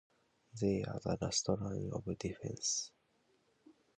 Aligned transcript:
They 0.59 0.81
are 0.81 0.99
the 0.99 1.15
last 1.21 1.47
line 1.47 1.91
of 1.93 2.17
defense. 2.17 2.89